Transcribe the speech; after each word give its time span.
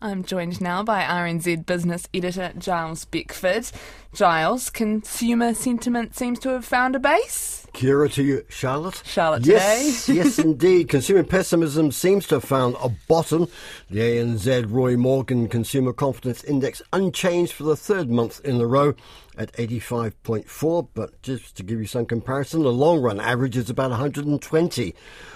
I'm 0.00 0.22
joined 0.22 0.60
now 0.60 0.84
by 0.84 1.02
RNZ 1.02 1.66
business 1.66 2.08
editor 2.14 2.52
Giles 2.56 3.04
Beckford. 3.04 3.68
Giles, 4.14 4.70
consumer 4.70 5.54
sentiment 5.54 6.14
seems 6.14 6.38
to 6.40 6.50
have 6.50 6.64
found 6.64 6.94
a 6.94 7.00
base. 7.00 7.66
Kia 7.72 7.98
ora 7.98 8.08
to 8.10 8.22
you, 8.22 8.44
Charlotte. 8.48 9.02
Charlotte 9.04 9.44
yes, 9.44 10.06
today. 10.06 10.18
yes, 10.22 10.38
indeed. 10.38 10.88
Consumer 10.88 11.24
pessimism 11.24 11.90
seems 11.92 12.26
to 12.28 12.36
have 12.36 12.44
found 12.44 12.76
a 12.80 12.88
bottom. 13.08 13.48
The 13.90 13.98
ANZ 13.98 14.70
Roy 14.70 14.96
Morgan 14.96 15.48
Consumer 15.48 15.92
Confidence 15.92 16.42
Index 16.44 16.80
unchanged 16.92 17.52
for 17.52 17.64
the 17.64 17.76
third 17.76 18.08
month 18.08 18.40
in 18.44 18.60
a 18.60 18.66
row 18.66 18.94
at 19.36 19.52
85.4. 19.52 20.88
But 20.94 21.20
just 21.22 21.56
to 21.56 21.62
give 21.62 21.78
you 21.78 21.86
some 21.86 22.06
comparison, 22.06 22.62
the 22.62 22.72
long 22.72 23.00
run 23.00 23.20
average 23.20 23.56
is 23.56 23.68
about 23.68 23.90
120. 23.90 24.94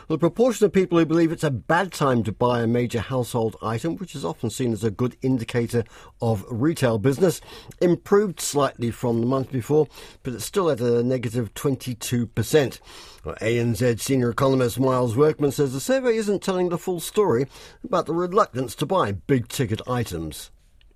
The 0.09 0.19
proportion 0.19 0.67
of 0.67 0.73
people 0.73 0.99
who 0.99 1.07
believe 1.07 1.31
it's 1.31 1.45
a 1.45 1.51
bad 1.51 1.93
time 1.93 2.23
to 2.25 2.33
buy 2.33 2.63
a 2.63 2.67
major 2.67 3.01
household 3.01 3.57
item, 3.63 3.97
which 3.97 4.15
is 4.15 4.25
often 4.25 4.51
seen 4.53 4.73
as 4.73 4.85
a 4.85 4.91
good 4.91 5.17
indicator 5.23 5.85
of 6.21 6.45
retail 6.51 6.99
business, 6.99 7.41
improved 7.81 8.41
slightly 8.41 8.91
from 8.91 9.21
the 9.21 9.27
month 9.27 9.51
before, 9.51 9.89
but 10.23 10.35
it's 10.35 10.45
still 10.45 10.71
at 10.71 10.81
a 10.81 11.03
negative 11.03 11.55
22%. 11.55 12.81
Well, 13.25 13.35
ANZ 13.37 14.01
senior 14.01 14.31
economist 14.31 14.79
Miles 14.79 15.17
Workman 15.17 15.53
says 15.53 15.73
the 15.73 15.81
survey 15.81 16.17
isn't 16.17 16.43
telling 16.43 16.69
the 16.69 16.79
full 16.79 17.01
story 17.01 17.47
about 17.85 18.07
the 18.07 18.15
reluctance 18.15 18.75
to 18.77 18.87
buy 18.87 19.13
big 19.13 19.49
ticket 19.49 19.81
items. 19.89 20.51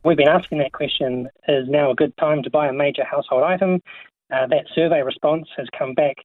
We've 0.05 0.17
been 0.17 0.29
asking 0.29 0.59
that 0.59 0.73
question 0.73 1.29
is 1.49 1.69
now 1.69 1.91
a 1.91 1.95
good 1.95 2.17
time 2.17 2.43
to 2.45 2.51
buy 2.51 2.69
a 2.69 2.73
major 2.73 3.05
household 3.05 3.43
item? 3.43 3.83
Uh, 4.33 4.47
that 4.49 4.67
survey 4.75 5.03
response 5.03 5.47
has 5.57 5.67
come 5.77 5.95
back 5.95 6.17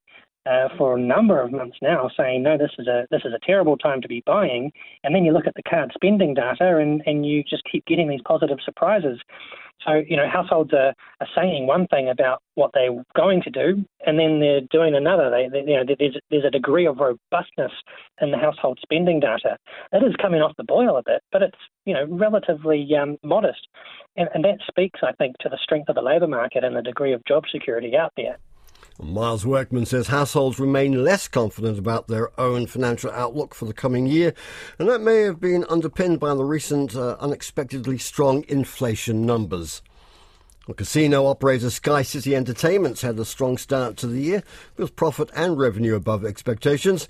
uh, 0.46 0.70
for 0.78 0.98
a 0.98 1.02
number 1.02 1.40
of 1.42 1.52
months 1.52 1.78
now, 1.82 2.10
saying 2.18 2.44
no, 2.44 2.58
this 2.58 2.72
is 2.80 2.88
a 2.88 3.06
this 3.12 3.22
is 3.26 3.34
a 3.34 3.46
terrible 3.46 3.78
time 3.78 4.02
to 4.02 4.08
be 4.08 4.24
buying. 4.26 4.72
And 5.04 5.14
then 5.14 5.24
you 5.24 5.34
look 5.34 5.48
at 5.48 5.56
the 5.56 5.64
card 5.64 5.92
spending 5.94 6.34
data, 6.34 6.78
and, 6.78 7.02
and 7.06 7.26
you 7.26 7.44
just 7.44 7.64
keep 7.72 7.86
getting 7.86 8.10
these 8.10 8.22
positive 8.26 8.58
surprises. 8.64 9.20
So 9.86 10.02
you 10.08 10.16
know, 10.16 10.28
households 10.28 10.74
are, 10.74 10.94
are 11.20 11.28
saying 11.36 11.68
one 11.68 11.88
thing 11.88 12.10
about 12.10 12.42
what 12.56 12.72
they're 12.74 13.04
going 13.16 13.42
to 13.44 13.50
do, 13.50 13.84
and 14.06 14.20
then 14.20 14.40
they're 14.40 14.62
doing 14.72 14.96
another. 14.96 15.30
They, 15.30 15.48
they 15.50 15.72
you 15.72 15.78
know, 15.78 15.96
there's 15.98 16.18
there's 16.30 16.46
a 16.46 16.52
degree 16.52 16.88
of 16.88 16.98
robustness 16.98 17.72
in 18.22 18.32
the 18.32 18.38
household 18.38 18.80
spending 18.82 19.20
data. 19.20 19.58
It 19.94 20.04
is 20.04 20.16
coming 20.22 20.42
off 20.42 20.58
the 20.58 20.64
boil 20.64 20.98
a 20.98 21.04
bit, 21.04 21.22
but 21.32 21.44
it's 21.44 21.58
you 21.86 21.94
know 21.94 22.06
relatively 22.10 22.88
um, 23.00 23.18
modest, 23.24 23.68
and, 24.16 24.30
and 24.34 24.44
that 24.44 24.60
speaks, 24.68 25.02
I 25.04 25.12
think, 25.14 25.38
to 25.40 25.50
the 25.50 25.60
strength 25.62 25.90
of 25.90 25.96
the 25.96 26.02
labour 26.02 26.28
market 26.28 26.64
and 26.64 26.76
the 26.76 26.82
degree 26.82 27.14
of 27.14 27.24
job 27.26 27.44
security 27.52 27.96
out 27.96 28.14
there. 28.18 28.38
Miles 29.00 29.46
Workman 29.46 29.86
says 29.86 30.08
households 30.08 30.60
remain 30.60 31.04
less 31.04 31.28
confident 31.28 31.80
about 31.80 32.08
their 32.08 32.40
own 32.40 32.68
financial 32.68 33.10
outlook 33.12 33.56
for 33.56 33.66
the 33.66 33.74
coming 33.74 34.06
year, 34.06 34.34
and 34.78 34.88
that 34.90 35.02
may 35.02 35.22
have 35.22 35.40
been 35.40 35.66
underpinned 35.70 36.20
by 36.20 36.36
the 36.36 36.44
recent 36.44 36.96
uh, 36.96 37.16
unexpectedly 37.20 37.98
strong 37.98 38.46
inflation 38.48 39.26
numbers. 39.26 39.82
Well, 40.68 40.76
casino 40.76 41.26
operator 41.26 41.72
Sky 41.72 42.04
City 42.04 42.36
Entertainments 42.36 43.02
had 43.02 43.18
a 43.18 43.26
strong 43.26 43.58
start 43.58 43.98
to 43.98 44.08
the 44.08 44.22
year, 44.22 44.44
with 44.78 44.96
profit 44.96 45.32
and 45.36 45.58
revenue 45.58 45.96
above 45.96 46.24
expectations. 46.24 47.08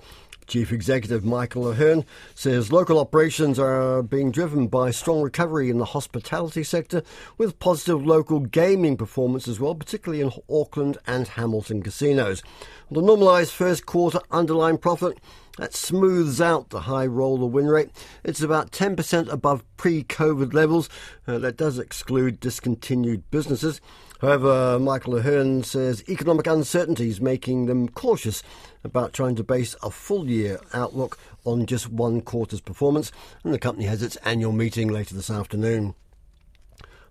Chief 0.52 0.74
Executive 0.74 1.24
Michael 1.24 1.70
Ahearn 1.70 2.04
says 2.36 2.74
local 2.74 3.00
operations 3.00 3.58
are 3.58 4.04
being 4.04 4.32
driven 4.32 4.68
by 4.68 4.92
strong 4.92 5.22
recovery 5.22 5.70
in 5.70 5.78
the 5.78 5.86
hospitality 5.86 6.62
sector, 6.62 7.04
with 7.38 7.58
positive 7.60 8.06
local 8.06 8.42
gaming 8.42 8.98
performance 8.98 9.48
as 9.48 9.62
well, 9.62 9.74
particularly 9.74 10.22
in 10.22 10.34
Auckland 10.50 10.98
and 11.08 11.26
Hamilton 11.30 11.82
casinos. 11.82 12.44
The 12.92 13.02
normalised 13.02 13.54
first 13.54 13.86
quarter 13.86 14.20
underlying 14.30 14.78
profit 14.78 15.20
that 15.58 15.74
smooths 15.74 16.42
out 16.42 16.70
the 16.70 16.82
high 16.82 17.06
roller 17.06 17.46
win 17.46 17.68
rate. 17.68 17.92
It's 18.26 18.42
about 18.42 18.72
10% 18.72 19.32
above 19.32 19.64
pre 19.78 20.04
COVID 20.04 20.54
levels. 20.54 20.90
Uh, 21.26 21.40
that 21.40 21.56
does 21.56 21.80
exclude 21.80 22.42
discontinued 22.42 23.24
businesses. 23.32 23.80
However, 24.22 24.78
Michael 24.80 25.18
Ahearn 25.18 25.64
says 25.64 26.04
economic 26.08 26.46
uncertainty 26.46 27.10
is 27.10 27.20
making 27.20 27.66
them 27.66 27.90
cautious 27.90 28.44
about 28.84 29.14
trying 29.14 29.36
to 29.38 29.44
base 29.44 29.76
a 29.82 29.90
full 29.90 30.30
year 30.30 30.60
outlook 30.74 31.18
on 31.44 31.66
just 31.66 31.90
one 31.90 32.22
quarter's 32.22 32.62
performance, 32.62 33.12
and 33.44 33.52
the 33.52 33.58
company 33.58 33.86
has 33.86 34.04
its 34.04 34.18
annual 34.18 34.52
meeting 34.52 34.90
later 34.90 35.16
this 35.16 35.32
afternoon. 35.32 35.96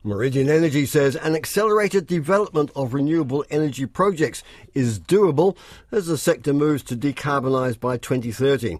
Meridian 0.04 0.48
Energy 0.48 0.86
says 0.86 1.16
an 1.16 1.34
accelerated 1.34 2.06
development 2.06 2.70
of 2.76 2.94
renewable 2.94 3.44
energy 3.50 3.86
projects 3.86 4.44
is 4.72 5.00
doable 5.00 5.56
as 5.90 6.06
the 6.06 6.16
sector 6.16 6.54
moves 6.54 6.84
to 6.84 6.96
decarbonise 6.96 7.78
by 7.78 7.96
2030. 7.96 8.78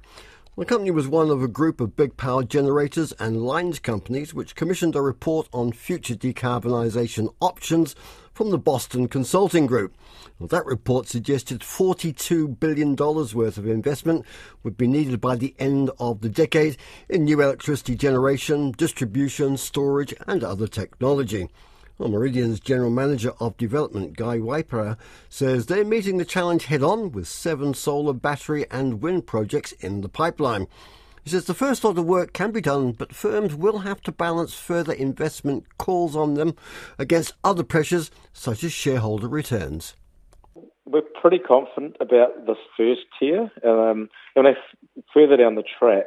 The 0.59 0.65
company 0.65 0.91
was 0.91 1.07
one 1.07 1.31
of 1.31 1.43
a 1.43 1.49
group 1.49 1.81
of 1.81 1.95
big 1.95 2.17
power 2.17 2.43
generators 2.43 3.13
and 3.21 3.47
lines 3.47 3.79
companies 3.79 4.35
which 4.35 4.57
commissioned 4.57 4.97
a 4.97 5.01
report 5.01 5.49
on 5.53 5.73
future 5.73 6.17
decarbonisation 6.17 7.33
options 7.41 7.95
from 8.33 8.51
the 8.51 8.59
Boston 8.59 9.07
Consulting 9.07 9.67
Group. 9.67 9.95
Well, 10.39 10.49
that 10.49 10.67
report 10.67 11.07
suggested 11.07 11.61
$42 11.61 12.59
billion 12.59 12.97
worth 12.97 13.59
of 13.59 13.67
investment 13.69 14.27
would 14.65 14.77
be 14.77 14.89
needed 14.89 15.21
by 15.21 15.37
the 15.37 15.55
end 15.61 15.93
of 16.01 16.21
the 16.21 16.29
decade 16.29 16.77
in 17.09 17.25
new 17.25 17.41
electricity 17.41 17.95
generation, 17.95 18.73
distribution, 18.73 19.57
storage, 19.57 20.13
and 20.27 20.43
other 20.43 20.67
technology. 20.67 21.49
Well, 22.01 22.09
Meridian's 22.09 22.61
General 22.61 22.89
Manager 22.89 23.35
of 23.41 23.59
Development, 23.59 24.17
Guy 24.17 24.39
Waipara, 24.39 24.97
says 25.29 25.67
they're 25.67 25.85
meeting 25.85 26.17
the 26.17 26.25
challenge 26.25 26.65
head 26.65 26.83
on 26.83 27.13
with 27.13 27.29
seven 27.29 27.75
solar, 27.75 28.15
battery, 28.15 28.65
and 28.71 29.03
wind 29.03 29.27
projects 29.27 29.73
in 29.73 30.01
the 30.01 30.09
pipeline. 30.09 30.67
He 31.25 31.29
says 31.29 31.45
the 31.45 31.53
first 31.53 31.85
lot 31.85 31.99
of 31.99 32.07
work 32.07 32.33
can 32.33 32.53
be 32.53 32.63
done, 32.63 32.93
but 32.93 33.15
firms 33.15 33.55
will 33.55 33.81
have 33.81 34.01
to 34.05 34.13
balance 34.13 34.55
further 34.55 34.95
investment 34.95 35.67
calls 35.77 36.17
on 36.17 36.37
them 36.37 36.57
against 36.99 37.35
other 37.45 37.63
pressures, 37.63 38.11
such 38.33 38.65
as 38.65 38.73
shareholder 38.73 39.29
returns. 39.29 39.95
We're 40.87 41.03
pretty 41.21 41.39
confident 41.39 41.99
about 42.01 42.47
this 42.47 42.57
first 42.79 43.03
tier. 43.19 43.51
Um, 43.63 44.09
and 44.37 44.47
if 44.47 44.57
further 45.13 45.37
down 45.37 45.55
the 45.55 45.65
track, 45.79 46.07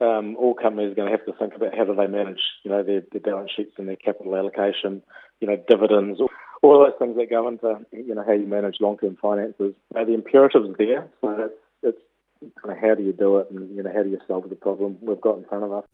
um, 0.00 0.36
all 0.36 0.54
companies 0.54 0.92
are 0.92 0.94
going 0.94 1.10
to 1.10 1.16
have 1.16 1.26
to 1.26 1.32
think 1.32 1.54
about 1.54 1.76
how 1.76 1.84
do 1.84 1.94
they 1.94 2.06
manage, 2.06 2.40
you 2.62 2.70
know, 2.70 2.82
their, 2.82 3.02
their 3.12 3.20
balance 3.20 3.50
sheets 3.54 3.72
and 3.78 3.88
their 3.88 3.96
capital 3.96 4.36
allocation, 4.36 5.02
you 5.40 5.48
know, 5.48 5.56
dividends, 5.68 6.20
all, 6.20 6.30
all 6.62 6.84
those 6.84 6.98
things 6.98 7.16
that 7.16 7.30
go 7.30 7.48
into, 7.48 7.78
you 7.92 8.14
know, 8.14 8.24
how 8.26 8.32
you 8.32 8.46
manage 8.46 8.76
long-term 8.80 9.16
finances. 9.20 9.74
Uh, 9.94 10.04
the 10.04 10.14
imperatives 10.14 10.68
there, 10.78 11.08
so 11.20 11.50
it's, 11.82 11.98
it's 12.42 12.54
kind 12.62 12.76
of 12.76 12.82
how 12.82 12.94
do 12.94 13.02
you 13.02 13.12
do 13.12 13.38
it, 13.38 13.50
and 13.50 13.74
you 13.76 13.82
know, 13.82 13.92
how 13.92 14.02
do 14.02 14.10
you 14.10 14.18
solve 14.26 14.48
the 14.48 14.56
problem 14.56 14.96
we've 15.00 15.20
got 15.20 15.38
in 15.38 15.44
front 15.44 15.64
of 15.64 15.72
us. 15.72 15.84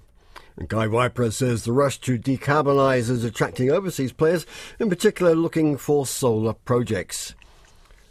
Guy 0.68 0.86
Waipara 0.86 1.32
says 1.32 1.64
the 1.64 1.72
rush 1.72 1.98
to 2.00 2.16
decarbonise 2.16 3.10
is 3.10 3.24
attracting 3.24 3.70
overseas 3.70 4.12
players, 4.12 4.46
in 4.78 4.88
particular 4.88 5.34
looking 5.34 5.76
for 5.76 6.06
solar 6.06 6.52
projects. 6.52 7.34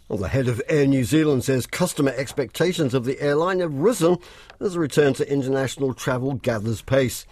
Well, 0.09 0.19
the 0.19 0.28
head 0.28 0.50
of 0.50 0.62
Air 0.68 0.86
New 0.86 1.06
Zealand 1.06 1.46
says 1.46 1.66
customer 1.66 2.14
expectations 2.18 2.94
of 2.94 3.06
the 3.06 3.22
airline 3.22 3.62
have 3.62 3.74
risen 3.74 4.18
as 4.59 4.75
a 4.75 4.80
return 4.80 5.14
to 5.14 5.31
international 5.31 5.94
travel 5.94 6.34
gathers 6.34 6.81
pace. 6.81 7.25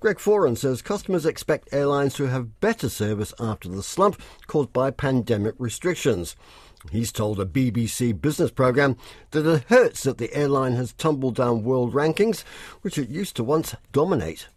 Greg 0.00 0.16
Foran 0.16 0.58
says 0.58 0.82
customers 0.82 1.24
expect 1.24 1.72
airlines 1.72 2.14
to 2.14 2.24
have 2.24 2.60
better 2.60 2.88
service 2.88 3.32
after 3.38 3.68
the 3.68 3.82
slump 3.82 4.20
caused 4.48 4.72
by 4.72 4.90
pandemic 4.90 5.54
restrictions. 5.58 6.34
He's 6.90 7.12
told 7.12 7.38
a 7.38 7.46
BBC 7.46 8.20
business 8.20 8.50
programme 8.50 8.96
that 9.30 9.46
it 9.46 9.62
hurts 9.68 10.02
that 10.02 10.18
the 10.18 10.34
airline 10.34 10.74
has 10.74 10.94
tumbled 10.94 11.36
down 11.36 11.62
world 11.62 11.94
rankings, 11.94 12.42
which 12.82 12.98
it 12.98 13.08
used 13.08 13.36
to 13.36 13.44
once 13.44 13.76
dominate. 13.92 14.48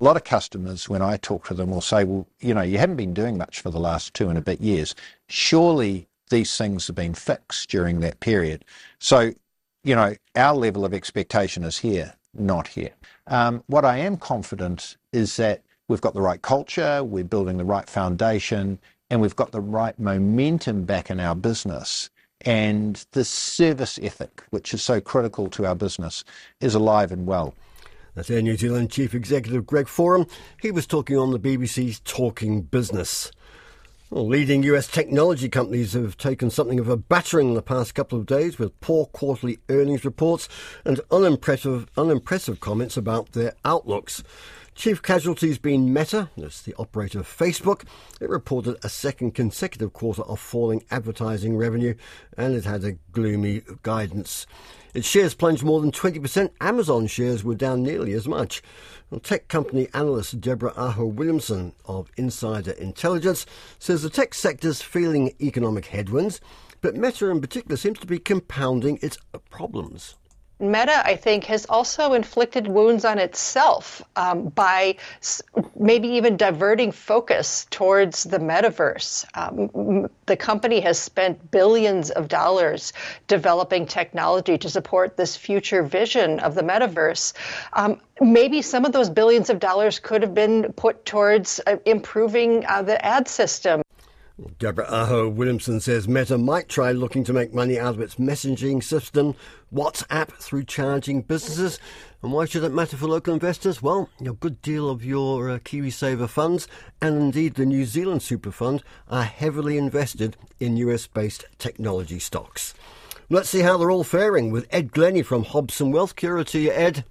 A 0.00 0.04
lot 0.04 0.16
of 0.16 0.24
customers, 0.24 0.86
when 0.86 1.00
I 1.00 1.16
talk 1.16 1.46
to 1.46 1.54
them, 1.54 1.70
will 1.70 1.80
say, 1.80 2.04
Well, 2.04 2.28
you 2.40 2.52
know, 2.52 2.60
you 2.60 2.76
haven't 2.76 2.96
been 2.96 3.14
doing 3.14 3.38
much 3.38 3.60
for 3.60 3.70
the 3.70 3.80
last 3.80 4.12
two 4.12 4.28
and 4.28 4.36
a 4.36 4.42
bit 4.42 4.60
years. 4.60 4.94
Surely 5.28 6.08
these 6.30 6.56
things 6.56 6.86
have 6.86 6.96
been 6.96 7.14
fixed 7.14 7.70
during 7.70 8.00
that 8.00 8.20
period. 8.20 8.64
So, 8.98 9.32
you 9.84 9.94
know, 9.94 10.14
our 10.34 10.54
level 10.54 10.84
of 10.84 10.92
expectation 10.92 11.64
is 11.64 11.78
here, 11.78 12.14
not 12.34 12.68
here. 12.68 12.90
Um, 13.28 13.62
what 13.66 13.84
I 13.84 13.98
am 13.98 14.16
confident 14.16 14.96
is 15.12 15.36
that 15.36 15.62
we've 15.88 16.00
got 16.00 16.14
the 16.14 16.22
right 16.22 16.42
culture, 16.42 17.02
we're 17.04 17.24
building 17.24 17.56
the 17.56 17.64
right 17.64 17.88
foundation, 17.88 18.78
and 19.10 19.20
we've 19.20 19.36
got 19.36 19.52
the 19.52 19.60
right 19.60 19.98
momentum 19.98 20.84
back 20.84 21.10
in 21.10 21.20
our 21.20 21.34
business. 21.34 22.10
And 22.42 23.04
the 23.12 23.24
service 23.24 23.98
ethic, 24.02 24.42
which 24.50 24.74
is 24.74 24.82
so 24.82 25.00
critical 25.00 25.48
to 25.50 25.66
our 25.66 25.74
business, 25.74 26.22
is 26.60 26.74
alive 26.74 27.10
and 27.10 27.26
well. 27.26 27.54
That's 28.14 28.30
Air 28.30 28.42
New 28.42 28.56
Zealand 28.56 28.90
Chief 28.90 29.14
Executive 29.14 29.66
Greg 29.66 29.86
Foran. 29.86 30.30
He 30.60 30.70
was 30.70 30.86
talking 30.86 31.18
on 31.18 31.32
the 31.32 31.38
BBC's 31.38 32.00
Talking 32.00 32.62
Business. 32.62 33.30
Well, 34.08 34.28
leading 34.28 34.62
US 34.62 34.86
technology 34.86 35.48
companies 35.48 35.94
have 35.94 36.16
taken 36.16 36.48
something 36.48 36.78
of 36.78 36.88
a 36.88 36.96
battering 36.96 37.48
in 37.48 37.54
the 37.54 37.60
past 37.62 37.96
couple 37.96 38.16
of 38.16 38.24
days 38.24 38.56
with 38.56 38.80
poor 38.80 39.06
quarterly 39.06 39.58
earnings 39.68 40.04
reports 40.04 40.48
and 40.84 41.00
unimpressive, 41.10 41.88
unimpressive 41.96 42.60
comments 42.60 42.96
about 42.96 43.32
their 43.32 43.54
outlooks. 43.64 44.22
Chief 44.76 45.02
casualties 45.02 45.58
being 45.58 45.92
Meta, 45.92 46.30
that's 46.36 46.62
the 46.62 46.74
operator 46.78 47.18
of 47.18 47.26
Facebook. 47.26 47.82
It 48.20 48.28
reported 48.28 48.76
a 48.84 48.88
second 48.88 49.32
consecutive 49.32 49.92
quarter 49.92 50.22
of 50.22 50.38
falling 50.38 50.84
advertising 50.88 51.56
revenue 51.56 51.96
and 52.38 52.54
it 52.54 52.64
had 52.64 52.84
a 52.84 52.92
gloomy 53.10 53.62
guidance. 53.82 54.46
Its 54.96 55.06
shares 55.06 55.34
plunged 55.34 55.62
more 55.62 55.82
than 55.82 55.92
20%. 55.92 56.48
Amazon 56.58 57.06
shares 57.06 57.44
were 57.44 57.54
down 57.54 57.82
nearly 57.82 58.14
as 58.14 58.26
much. 58.26 58.62
Well, 59.10 59.20
tech 59.20 59.46
company 59.46 59.88
analyst 59.92 60.40
Deborah 60.40 60.72
Aho 60.74 61.04
Williamson 61.04 61.74
of 61.84 62.10
Insider 62.16 62.70
Intelligence 62.70 63.44
says 63.78 64.02
the 64.02 64.08
tech 64.08 64.32
sector's 64.32 64.80
feeling 64.80 65.34
economic 65.38 65.84
headwinds, 65.84 66.40
but 66.80 66.96
Meta 66.96 67.28
in 67.28 67.42
particular 67.42 67.76
seems 67.76 67.98
to 67.98 68.06
be 68.06 68.18
compounding 68.18 68.98
its 69.02 69.18
problems. 69.50 70.14
Meta, 70.58 71.02
I 71.04 71.16
think, 71.16 71.44
has 71.44 71.66
also 71.66 72.14
inflicted 72.14 72.66
wounds 72.66 73.04
on 73.04 73.18
itself 73.18 74.02
um, 74.16 74.48
by 74.48 74.96
maybe 75.78 76.08
even 76.08 76.38
diverting 76.38 76.92
focus 76.92 77.66
towards 77.70 78.24
the 78.24 78.38
metaverse. 78.38 79.26
Um, 79.34 80.08
the 80.24 80.36
company 80.36 80.80
has 80.80 80.98
spent 80.98 81.50
billions 81.50 82.10
of 82.10 82.28
dollars 82.28 82.94
developing 83.26 83.84
technology 83.84 84.56
to 84.56 84.70
support 84.70 85.18
this 85.18 85.36
future 85.36 85.82
vision 85.82 86.40
of 86.40 86.54
the 86.54 86.62
metaverse. 86.62 87.34
Um, 87.74 88.00
maybe 88.22 88.62
some 88.62 88.86
of 88.86 88.92
those 88.92 89.10
billions 89.10 89.50
of 89.50 89.58
dollars 89.58 89.98
could 89.98 90.22
have 90.22 90.34
been 90.34 90.72
put 90.72 91.04
towards 91.04 91.60
uh, 91.66 91.76
improving 91.84 92.64
uh, 92.64 92.80
the 92.80 93.04
ad 93.04 93.28
system. 93.28 93.82
Deborah 94.58 94.86
Aho 94.86 95.30
Williamson 95.30 95.80
says 95.80 96.06
Meta 96.06 96.36
might 96.36 96.68
try 96.68 96.92
looking 96.92 97.24
to 97.24 97.32
make 97.32 97.54
money 97.54 97.78
out 97.78 97.94
of 97.94 98.02
its 98.02 98.16
messaging 98.16 98.82
system, 98.82 99.34
WhatsApp, 99.72 100.30
through 100.32 100.64
charging 100.64 101.22
businesses. 101.22 101.80
And 102.22 102.32
why 102.32 102.44
should 102.44 102.62
it 102.62 102.72
matter 102.72 102.98
for 102.98 103.06
local 103.06 103.32
investors? 103.32 103.80
Well, 103.80 104.10
a 104.20 104.32
good 104.32 104.60
deal 104.60 104.90
of 104.90 105.02
your 105.02 105.48
uh, 105.48 105.58
KiwiSaver 105.60 106.28
funds 106.28 106.68
and 107.00 107.16
indeed 107.16 107.54
the 107.54 107.64
New 107.64 107.86
Zealand 107.86 108.22
Super 108.22 108.50
Fund 108.50 108.82
are 109.08 109.24
heavily 109.24 109.78
invested 109.78 110.36
in 110.60 110.76
US 110.76 111.06
based 111.06 111.46
technology 111.58 112.18
stocks. 112.18 112.74
Let's 113.30 113.48
see 113.48 113.60
how 113.60 113.78
they're 113.78 113.90
all 113.90 114.04
faring 114.04 114.50
with 114.50 114.68
Ed 114.70 114.92
Glennie 114.92 115.22
from 115.22 115.44
Hobson 115.44 115.92
Wealth. 115.92 116.14
Kia 116.14 116.32
ora 116.32 116.44
to 116.44 116.58
you, 116.58 116.72
Ed. 116.72 117.04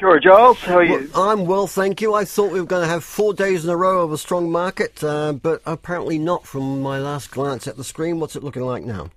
Sure, 0.00 0.18
Giles. 0.18 0.58
How 0.60 0.78
are 0.78 0.82
you? 0.82 1.10
Well, 1.14 1.28
I'm 1.28 1.44
well, 1.44 1.66
thank 1.66 2.00
you. 2.00 2.14
I 2.14 2.24
thought 2.24 2.52
we 2.52 2.58
were 2.58 2.66
going 2.66 2.80
to 2.80 2.88
have 2.88 3.04
four 3.04 3.34
days 3.34 3.64
in 3.64 3.70
a 3.70 3.76
row 3.76 4.02
of 4.02 4.12
a 4.12 4.16
strong 4.16 4.50
market, 4.50 5.04
uh, 5.04 5.34
but 5.34 5.60
apparently 5.66 6.18
not 6.18 6.46
from 6.46 6.80
my 6.80 6.98
last 6.98 7.30
glance 7.30 7.68
at 7.68 7.76
the 7.76 7.84
screen. 7.84 8.18
What's 8.18 8.34
it 8.34 8.42
looking 8.42 8.62
like 8.62 8.82
now? 8.82 9.10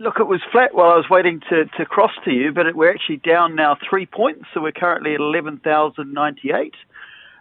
Look, 0.00 0.14
it 0.18 0.26
was 0.26 0.40
flat 0.50 0.74
while 0.74 0.90
I 0.90 0.96
was 0.96 1.06
waiting 1.08 1.42
to, 1.48 1.66
to 1.78 1.86
cross 1.86 2.10
to 2.24 2.32
you, 2.32 2.50
but 2.50 2.66
it, 2.66 2.74
we're 2.74 2.90
actually 2.90 3.18
down 3.18 3.54
now 3.54 3.76
three 3.88 4.04
points, 4.04 4.46
so 4.52 4.60
we're 4.60 4.72
currently 4.72 5.14
at 5.14 5.20
11,098. 5.20 6.74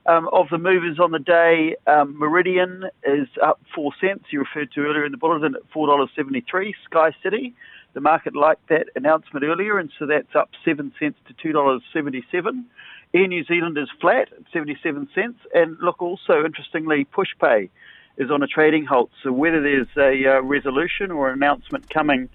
Um, 0.05 0.29
of 0.31 0.49
the 0.51 0.59
movers 0.59 0.99
on 0.99 1.09
the 1.09 1.17
day, 1.17 1.77
um, 1.88 2.15
Meridian 2.19 2.83
is 3.03 3.27
up 3.43 3.59
four 3.73 3.93
cents. 3.99 4.25
You 4.29 4.41
referred 4.41 4.71
to 4.73 4.81
earlier 4.81 5.05
in 5.05 5.11
the 5.11 5.17
bulletin 5.17 5.55
at 5.55 5.63
$4.73. 5.73 6.73
Sky 6.85 7.15
City 7.23 7.55
the 7.95 8.01
market 8.01 8.36
liked 8.36 8.68
that 8.68 8.88
announcement 8.95 9.45
earlier, 9.45 9.80
and 9.80 9.89
so 9.97 10.06
that's 10.06 10.36
up 10.36 10.50
7 10.65 10.94
cents 11.00 11.18
to 11.27 11.53
$2.77. 11.53 12.65
Air 13.13 13.27
New 13.27 13.44
Zealand 13.45 13.77
is 13.77 13.88
flat 14.01 14.27
at 14.33 14.44
77 14.51 15.07
cents. 15.15 15.39
And 15.53 15.77
look, 15.81 16.01
also 16.01 16.44
interestingly, 16.45 17.07
PushPay 17.15 17.69
is 18.18 18.30
on 18.30 18.44
a 18.44 18.47
trading 18.47 18.86
halt. 18.86 19.09
So 19.24 19.31
whether 19.31 19.62
there's 19.62 19.88
a 19.97 20.38
uh, 20.38 20.42
resolution 20.42 21.09
or 21.09 21.30
an 21.30 21.36
announcement 21.36 21.89
coming 21.89 22.27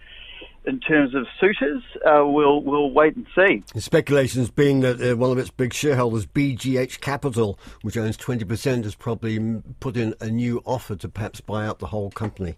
in 0.64 0.80
terms 0.80 1.14
of 1.14 1.26
suitors, 1.38 1.82
uh, 2.06 2.22
we'll 2.24 2.62
we'll 2.62 2.90
wait 2.90 3.16
and 3.16 3.26
see. 3.34 3.62
The 3.74 3.80
speculations 3.80 4.50
being 4.50 4.80
that 4.80 5.00
uh, 5.00 5.16
one 5.16 5.30
of 5.30 5.38
its 5.38 5.50
big 5.50 5.72
shareholders, 5.74 6.26
BGH 6.26 7.00
Capital, 7.00 7.58
which 7.82 7.96
owns 7.96 8.16
20%, 8.16 8.84
has 8.84 8.94
probably 8.94 9.38
put 9.80 9.96
in 9.96 10.14
a 10.20 10.28
new 10.28 10.62
offer 10.64 10.96
to 10.96 11.08
perhaps 11.08 11.40
buy 11.40 11.66
out 11.66 11.78
the 11.78 11.86
whole 11.86 12.10
company. 12.10 12.56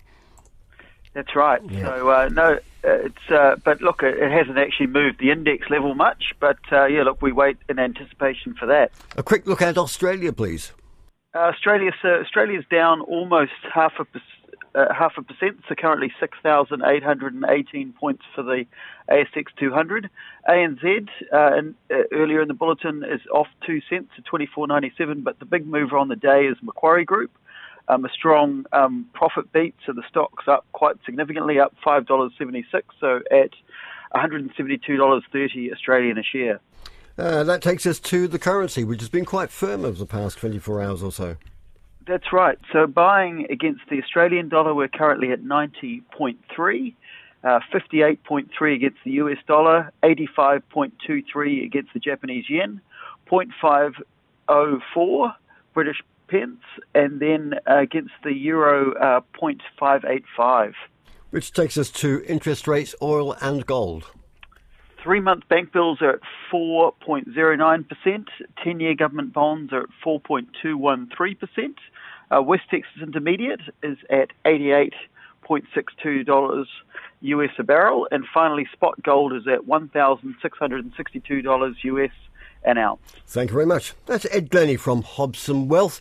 That's 1.15 1.37
right. 1.37 1.61
Yeah. 1.69 1.85
So 1.85 2.11
uh, 2.11 2.29
no, 2.33 2.59
it's 2.85 3.31
uh, 3.31 3.57
but 3.65 3.81
look, 3.83 4.03
it, 4.03 4.31
hasn't 4.31 4.59
actually 4.59 4.87
moved 4.87 5.19
the 5.21 5.31
index 5.31 5.69
level 5.71 5.95
much. 5.95 6.33
But 6.41 6.59
uh, 6.71 6.87
yeah, 6.87 7.03
look, 7.03 7.21
we 7.21 7.33
wait 7.33 7.59
in 7.69 7.79
anticipation 7.79 8.55
for 8.55 8.67
that. 8.67 8.93
A 9.17 9.23
quick 9.23 9.47
look 9.47 9.63
at 9.63 9.77
Australia, 9.77 10.33
please. 10.33 10.73
Uh, 11.35 11.39
Australia, 11.39 11.93
so 12.03 12.09
Australia's 12.09 12.65
down 12.71 13.01
almost 13.03 13.53
half 13.73 13.93
a 13.99 14.07
uh, 14.75 14.93
half 14.95 15.13
a 15.19 15.23
percent. 15.23 15.61
So 15.69 15.75
currently 15.75 16.13
six 16.19 16.39
thousand 16.43 16.83
eight 16.87 17.03
hundred 17.03 17.35
and 17.35 17.45
eighteen 17.49 17.93
points 17.93 18.23
for 18.35 18.43
the 18.43 18.65
ASX 19.11 19.47
200. 19.59 20.09
ANZ 20.49 21.09
uh, 21.33 21.57
in, 21.57 21.75
earlier 22.11 22.41
in 22.41 22.49
the 22.49 22.55
bulletin 22.55 23.05
is 23.05 23.21
off 23.33 23.49
two 23.67 23.81
cents 23.89 24.11
to 24.17 24.23
twenty 24.23 24.47
four 24.47 24.67
ninety 24.67 24.93
seven. 24.97 25.23
But 25.23 25.39
the 25.39 25.45
big 25.45 25.67
mover 25.67 25.99
on 25.99 26.09
the 26.09 26.17
day 26.17 26.47
is 26.47 26.57
Macquarie 26.63 27.05
Group 27.05 27.31
um, 27.93 28.05
a 28.05 28.09
strong 28.11 28.67
um, 28.73 29.09
profit 29.13 29.53
beat, 29.53 29.75
so 29.85 29.93
the 29.93 30.05
stock's 30.09 30.47
up 30.49 30.65
quite 30.73 30.97
significantly, 31.05 31.61
up 31.61 31.75
$5.76, 31.85 32.65
so 33.01 33.21
at 33.31 33.51
$172.30 34.15 35.73
Australian 35.73 36.19
a 36.19 36.23
share. 36.23 36.61
Uh, 37.19 37.45
that 37.45 37.61
takes 37.61 37.85
us 37.85 38.01
to 38.01 38.27
the 38.27 38.39
currency, 38.39 38.85
which 38.85 39.01
has 39.01 39.11
been 39.11 39.25
quite 39.25 39.51
firm 39.51 39.85
over 39.85 39.99
the 39.99 40.07
past 40.07 40.39
24 40.39 40.83
hours 40.83 41.03
or 41.03 41.11
so. 41.13 41.37
That's 42.07 42.33
right. 42.33 42.59
So 42.73 42.87
buying 42.87 43.47
against 43.51 43.83
the 43.91 44.03
Australian 44.03 44.49
dollar, 44.49 44.75
we're 44.75 44.89
currently 44.89 45.31
at 45.31 45.43
90.3. 45.43 46.95
Uh, 47.45 47.59
58.3 47.75 48.75
against 48.75 48.99
the 49.05 49.11
US 49.13 49.39
dollar, 49.49 49.91
85.23 50.05 51.65
against 51.65 51.93
the 51.93 51.99
Japanese 51.99 52.49
yen, 52.49 52.81
0.504 53.29 55.35
British 55.75 56.01
pence, 56.33 56.63
and 56.95 57.21
then 57.21 57.55
uh, 57.71 57.79
against 57.79 58.13
the 58.25 58.33
euro, 58.33 58.95
uh, 58.95 59.21
0.585. 59.39 60.73
Which 61.31 61.53
takes 61.53 61.77
us 61.77 61.91
to 61.91 62.23
interest 62.27 62.67
rates, 62.67 62.95
oil 63.03 63.37
and 63.41 63.67
gold. 63.67 64.05
Three 65.03 65.21
month 65.21 65.49
bank 65.49 65.73
bills 65.73 65.99
are 66.01 66.11
at 66.11 66.21
4.09%, 66.53 68.27
10 68.65 68.81
year 68.81 68.95
government 68.95 69.33
bonds 69.33 69.73
are 69.73 69.83
at 69.83 69.89
4.213%. 70.05 71.75
Uh, 72.31 72.41
West 72.41 72.63
Texas 72.71 73.03
Intermediate 73.03 73.61
is 73.83 73.99
at 74.09 74.31
88.62 74.47 76.25
dollars 76.25 76.69
US 77.21 77.51
a 77.59 77.63
barrel, 77.63 78.09
and 78.11 78.25
finally 78.33 78.67
spot 78.73 79.03
gold 79.03 79.33
is 79.33 79.47
at 79.47 79.67
1,662 79.67 81.43
dollars 81.43 81.77
US 81.83 82.11
an 82.65 82.79
ounce. 82.79 83.01
Thank 83.27 83.51
you 83.51 83.55
very 83.55 83.67
much. 83.67 83.95
That's 84.07 84.27
Ed 84.31 84.51
Glennie 84.51 84.77
from 84.77 85.03
Hobson 85.03 85.69
Wealth. 85.69 85.91